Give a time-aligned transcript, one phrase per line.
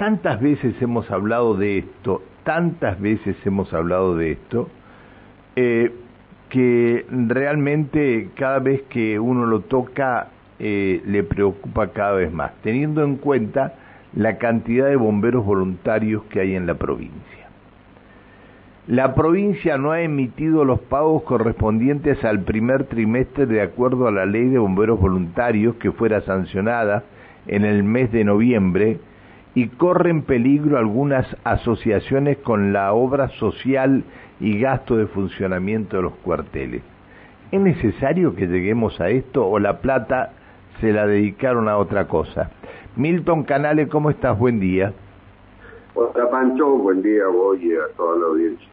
[0.00, 4.70] tantas veces hemos hablado de esto, tantas veces hemos hablado de esto,
[5.56, 5.92] eh,
[6.48, 10.28] que realmente cada vez que uno lo toca
[10.58, 13.74] eh, le preocupa cada vez más, teniendo en cuenta
[14.16, 17.50] la cantidad de bomberos voluntarios que hay en la provincia.
[18.86, 24.24] La provincia no ha emitido los pagos correspondientes al primer trimestre de acuerdo a la
[24.24, 27.04] ley de bomberos voluntarios que fuera sancionada
[27.46, 28.98] en el mes de noviembre
[29.54, 34.04] y corren peligro algunas asociaciones con la obra social
[34.38, 36.82] y gasto de funcionamiento de los cuarteles.
[37.50, 40.32] ¿Es necesario que lleguemos a esto o la plata
[40.80, 42.50] se la dedicaron a otra cosa?
[42.96, 44.38] Milton Canales, ¿cómo estás?
[44.38, 44.92] Buen día.
[45.94, 48.68] Hola Pancho, buen día a vos y a toda la audiencia.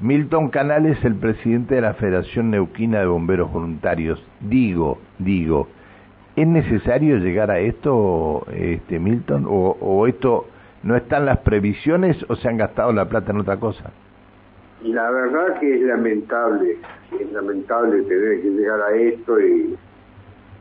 [0.00, 4.22] Milton Canales, el presidente de la Federación Neuquina de Bomberos Voluntarios.
[4.40, 5.68] Digo, digo,
[6.36, 9.46] ¿Es necesario llegar a esto, este, Milton?
[9.48, 10.44] ¿O, esto
[10.82, 13.90] no están las previsiones o se han gastado la plata en otra cosa?
[14.82, 16.76] La verdad que es lamentable,
[17.18, 19.78] es lamentable tener que llegar a esto y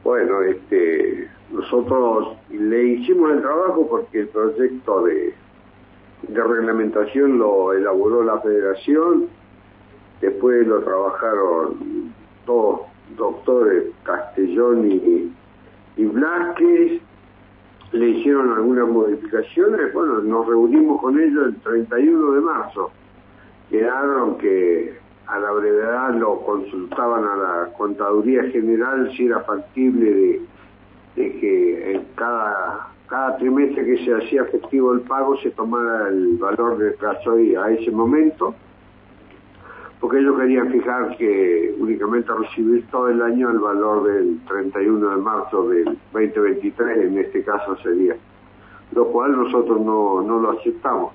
[0.02, 5.34] bueno, este, nosotros le hicimos el trabajo porque el proyecto de,
[6.30, 9.28] de reglamentación lo elaboró la federación,
[10.22, 12.14] después lo trabajaron
[12.46, 12.80] dos
[13.18, 15.34] doctores, Castellón y
[15.98, 17.02] y Blasquez
[17.92, 22.92] le hicieron algunas modificaciones, bueno, nos reunimos con ellos el 31 de marzo,
[23.70, 30.42] quedaron que a la brevedad lo consultaban a la Contaduría General si era factible de,
[31.16, 36.78] que en cada, cada trimestre que se hacía efectivo el pago se tomara el valor
[36.78, 38.54] del gasoil a ese momento
[40.00, 45.18] porque ellos querían fijar que únicamente recibir todo el año el valor del 31 de
[45.18, 48.16] marzo del 2023, en este caso sería,
[48.94, 51.14] lo cual nosotros no, no lo aceptamos.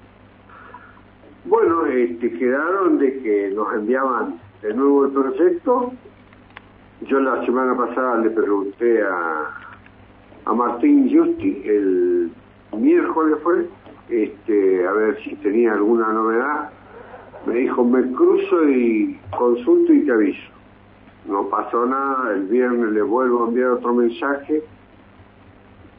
[1.45, 5.93] Bueno, este, quedaron de que nos enviaban de nuevo el proyecto.
[7.03, 9.51] Yo la semana pasada le pregunté a,
[10.45, 12.31] a Martín Justi, el
[12.77, 13.67] miércoles fue,
[14.09, 16.71] este, a ver si tenía alguna novedad
[17.47, 20.51] me dijo, me cruzo y consulto y te aviso.
[21.27, 24.63] No pasó nada, el viernes le vuelvo a enviar otro mensaje,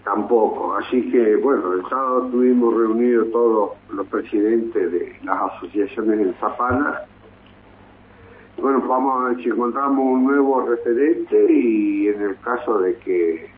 [0.04, 0.76] tampoco.
[0.76, 7.06] Así que, bueno, el sábado tuvimos reunidos todos los presidentes de las asociaciones en Zapala.
[8.58, 13.50] Bueno, vamos a ver si encontramos un nuevo referente y en el caso de que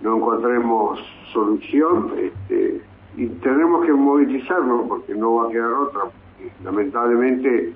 [0.00, 0.98] no encontremos
[1.32, 2.82] solución, este,
[3.16, 6.02] y tenemos que movilizarnos porque no va a quedar otra
[6.62, 7.72] lamentablemente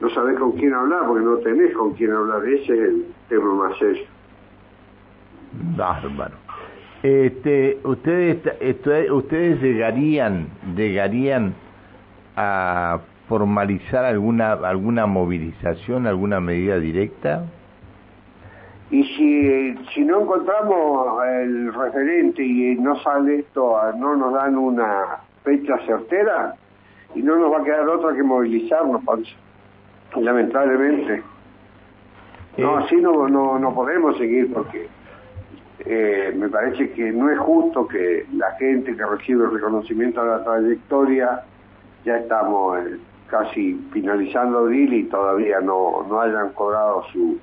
[0.00, 2.44] no sabés con quién hablar porque no tenés con quién hablar.
[2.46, 4.04] Ese es el tema más serio.
[5.76, 6.34] Bárbaro.
[7.02, 8.38] Este, ustedes,
[9.10, 11.54] ustedes llegarían, llegarían
[12.36, 17.46] a formalizar alguna alguna movilización, alguna medida directa.
[18.90, 25.18] Y si, si no encontramos el referente y no sale esto, no nos dan una
[25.42, 26.54] fecha certera,
[27.14, 29.34] y no nos va a quedar otra que movilizarnos, Pancho.
[30.16, 31.22] Lamentablemente.
[32.58, 34.88] No, así no, no, no podemos seguir porque
[35.80, 40.24] eh, me parece que no es justo que la gente que recibe el reconocimiento a
[40.24, 41.42] la trayectoria,
[42.04, 42.98] ya estamos eh,
[43.28, 47.38] casi finalizando abril y todavía no, no hayan cobrado su,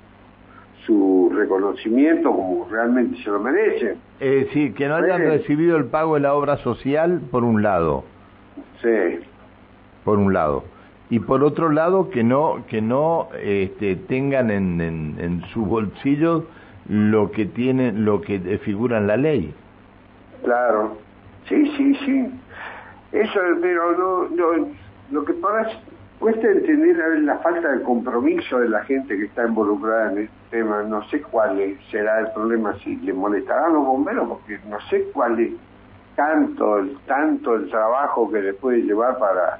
[0.85, 3.97] su reconocimiento como realmente se lo merecen.
[4.19, 8.03] Eh, sí, que no hayan recibido el pago de la obra social, por un lado.
[8.81, 9.19] Sí.
[10.03, 10.63] Por un lado.
[11.09, 16.43] Y por otro lado que no que no este, tengan en, en, en sus bolsillos
[16.89, 19.53] lo que tienen lo que figura en la ley.
[20.43, 20.97] Claro.
[21.47, 22.31] Sí sí sí.
[23.11, 24.67] Eso pero no, no
[25.11, 25.79] lo que pasa
[26.19, 30.83] cuesta entender la falta de compromiso de la gente que está involucrada en este tema
[30.83, 35.39] no sé cuál será el problema si le molestarán los bomberos porque no sé cuál
[35.39, 35.51] es
[36.15, 39.59] tanto el tanto el trabajo que les puede llevar para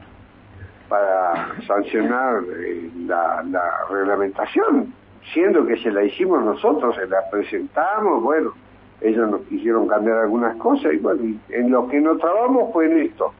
[0.94, 3.44] para sancionar eh, la,
[3.90, 4.94] reglamentación,
[5.34, 8.54] siendo que se la hicimos nosotros, se la presentamos, bueno,
[9.02, 13.08] ellos nos quisieron cambiar algunas cosas y bueno, en lo que nos trabamos fue en
[13.08, 13.34] esto,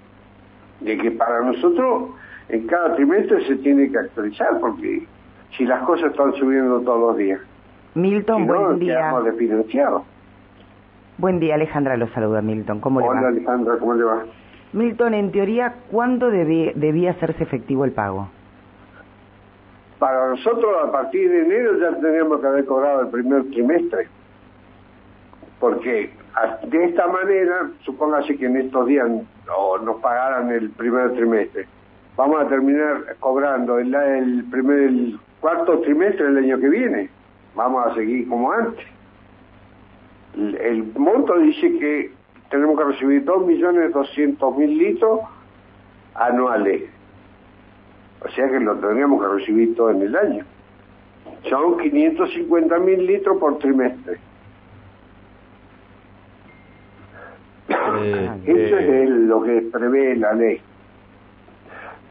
[0.80, 2.10] de que para nosotros
[2.50, 5.06] en cada trimestre se tiene que actualizar, porque
[5.58, 7.40] si las cosas están subiendo todos los días.
[7.96, 9.14] Milton, buen día.
[9.24, 10.04] desfinanciados.
[11.18, 12.80] Buen día, Alejandra, lo saluda Milton.
[12.80, 13.12] ¿Cómo le va?
[13.12, 14.24] Hola, Alejandra, ¿cómo le va?
[14.74, 18.30] Milton, en teoría, ¿cuándo debía hacerse efectivo el pago?
[20.00, 24.08] Para nosotros, a partir de enero ya teníamos que haber cobrado el primer trimestre,
[25.60, 26.12] porque
[26.64, 31.68] de esta manera, supóngase que en estos días no, nos pagaran el primer trimestre,
[32.18, 37.10] vamos a terminar cobrando el, el primer el cuarto trimestre del año que viene.
[37.54, 38.86] Vamos a seguir como antes.
[40.38, 42.12] El, monto dice que
[42.50, 45.20] tenemos que recibir 2.200.000 litros
[46.16, 46.84] anuales.
[48.22, 50.46] O sea que lo tendríamos que recibir todo en el año.
[51.50, 54.20] Son 550.000 litros por trimestre.
[57.68, 59.06] Eh, Eso es eh.
[59.10, 60.62] lo que prevé la ley.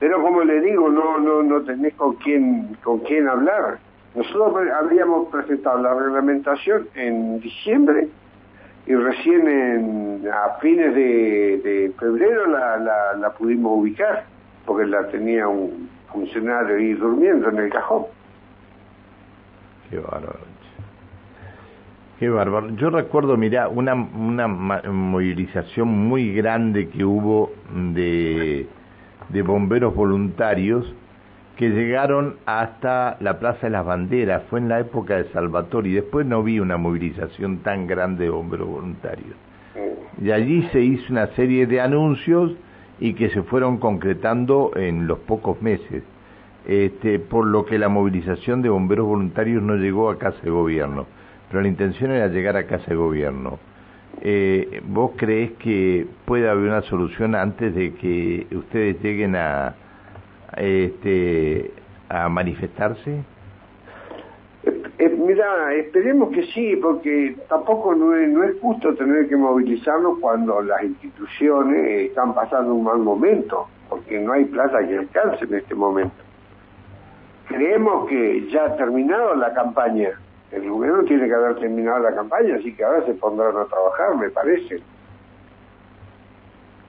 [0.03, 3.79] Pero como le digo, no no no tenés con quién con quién hablar.
[4.17, 8.09] Nosotros habíamos presentado la reglamentación en diciembre
[8.85, 14.25] y recién a fines de, febrero la, pudimos ubicar
[14.67, 18.07] porque la tenía un funcionario ahí durmiendo en el cajón.
[19.89, 20.41] Qué bárbaro.
[22.19, 22.71] Qué bárbaro.
[22.71, 28.67] Yo recuerdo, mira, una, una movilización muy grande que hubo de,
[29.29, 30.93] de bomberos voluntarios
[31.57, 34.43] que llegaron hasta la Plaza de las Banderas.
[34.49, 38.31] Fue en la época de Salvatore y después no vi una movilización tan grande de
[38.31, 39.37] bomberos voluntarios.
[40.21, 42.53] Y allí se hizo una serie de anuncios
[43.01, 46.03] y que se fueron concretando en los pocos meses.
[46.67, 51.07] Este, por lo que la movilización de bomberos voluntarios no llegó a casa de gobierno
[51.53, 53.59] pero la intención era llegar a casa de gobierno.
[54.21, 59.75] Eh, ¿Vos creés que puede haber una solución antes de que ustedes lleguen a,
[60.57, 61.73] este,
[62.09, 63.25] a manifestarse?
[64.65, 70.63] Eh, eh, mira, esperemos que sí, porque tampoco no es, justo tener que movilizarnos cuando
[70.63, 75.75] las instituciones están pasando un mal momento, porque no hay plata que alcance en este
[75.75, 76.15] momento.
[77.49, 80.11] Creemos que ya ha terminado la campaña
[80.53, 84.17] el gobierno tiene que haber terminado la campaña, así que ahora se pondrán a trabajar,
[84.17, 84.83] me parece.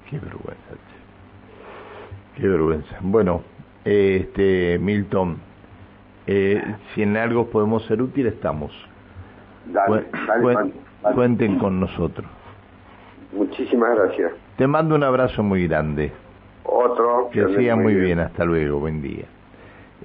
[0.10, 0.76] Qué vergüenza.
[2.36, 2.98] Qué vergüenza.
[3.02, 3.42] Bueno,
[3.86, 5.38] este Milton,
[6.28, 6.62] eh,
[6.94, 8.72] si en algo podemos ser útiles, estamos.
[9.66, 10.74] Dale, dale,
[11.16, 12.28] Cuenten con nosotros.
[13.32, 14.34] Muchísimas gracias.
[14.58, 16.12] Te mando un abrazo muy grande.
[16.64, 17.30] Otro.
[17.32, 18.20] Que, siga muy bien.
[18.20, 18.80] Hasta luego.
[18.80, 19.26] Buen día.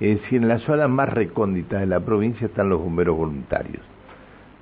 [0.01, 3.83] Es decir, en la zona más recóndita de la provincia están los bomberos voluntarios.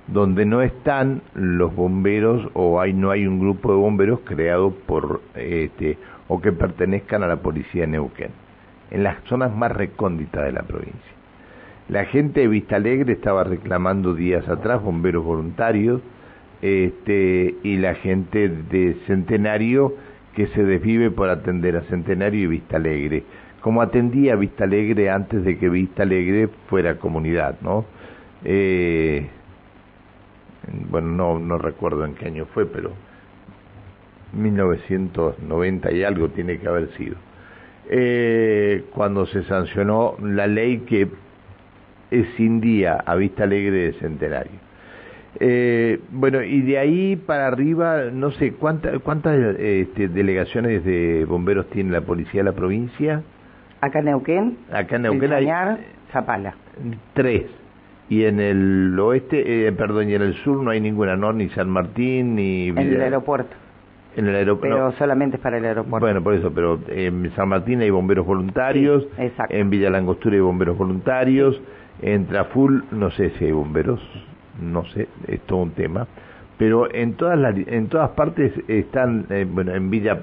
[0.07, 5.21] Donde no están los bomberos o hay, no hay un grupo de bomberos creado por
[5.35, 5.97] este,
[6.27, 8.31] o que pertenezcan a la policía Neuquén.
[8.89, 11.11] En las zonas más recónditas de la provincia.
[11.89, 16.01] La gente de Vista Alegre estaba reclamando días atrás bomberos voluntarios
[16.61, 19.93] este, y la gente de Centenario
[20.35, 23.23] que se desvive por atender a Centenario y Vista Alegre
[23.67, 27.83] como atendía Vista Alegre antes de que Vista Alegre fuera comunidad, ¿no?
[28.45, 29.27] Eh,
[30.89, 32.93] bueno, no, no recuerdo en qué año fue, pero
[34.31, 37.17] 1990 y algo tiene que haber sido.
[37.89, 41.09] Eh, cuando se sancionó la ley que
[42.09, 44.61] escindía a Vista Alegre de Centenario.
[45.41, 51.69] Eh, bueno, y de ahí para arriba, no sé, ¿cuántas cuántas este, delegaciones de bomberos
[51.69, 53.23] tiene la policía de la provincia?
[53.81, 54.57] Acá en Neuquén.
[54.71, 55.47] Acá en Neuquén hay.
[56.11, 56.55] Zapala.
[57.13, 57.43] Tres.
[58.09, 61.33] Y en el oeste, eh, perdón, y en el sur no hay ninguna, ¿no?
[61.33, 62.69] Ni San Martín, ni.
[62.69, 63.53] En el aeropuerto.
[64.15, 64.75] En el aeropuerto.
[64.75, 65.99] Pero solamente es para el aeropuerto.
[65.99, 69.05] Bueno, por eso, pero en San Martín hay bomberos voluntarios.
[69.17, 69.53] exacto.
[69.53, 71.61] En Villa Langostura hay bomberos voluntarios.
[72.01, 73.99] En Traful, no sé si hay bomberos.
[74.61, 76.07] No sé, es todo un tema.
[76.57, 80.21] Pero en todas, las, en todas partes están, eh, bueno, en Villa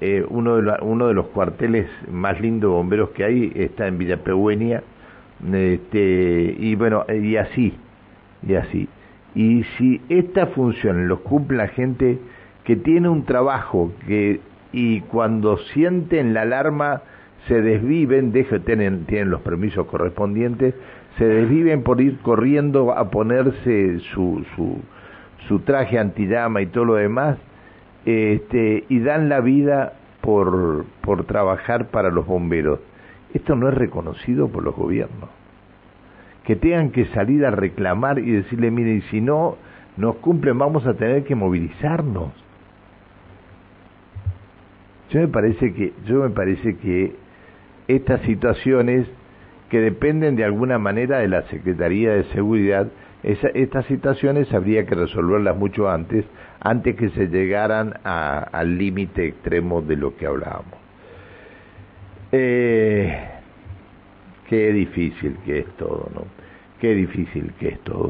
[0.00, 4.18] eh, uno, de uno de los cuarteles más lindos bomberos que hay está en Villa
[4.18, 4.82] Pehuenia,
[5.52, 7.74] este, y bueno, y así,
[8.46, 8.88] y así.
[9.34, 12.18] Y si esta función los cumple la gente
[12.64, 14.40] que tiene un trabajo que
[14.72, 17.02] y cuando sienten la alarma
[17.48, 20.74] se desviven, deje, tienen, tienen los permisos correspondientes,
[21.18, 24.78] se desviven por ir corriendo a ponerse su, su,
[25.48, 27.38] su traje antillama y todo lo demás,
[28.04, 32.80] este, y dan la vida por, por trabajar para los bomberos.
[33.34, 35.30] Esto no es reconocido por los gobiernos.
[36.44, 39.56] Que tengan que salir a reclamar y decirle, miren, si no
[39.96, 42.32] nos cumplen vamos a tener que movilizarnos.
[45.10, 47.14] Yo me parece que, yo me parece que
[47.88, 49.06] estas situaciones
[49.68, 52.88] que dependen de alguna manera de la Secretaría de Seguridad
[53.22, 56.24] estas situaciones habría que resolverlas mucho antes,
[56.60, 60.78] antes que se llegaran al límite extremo de lo que hablábamos.
[62.32, 63.18] Eh,
[64.48, 66.24] qué difícil que es todo, ¿no?
[66.80, 68.08] Qué difícil que es todo.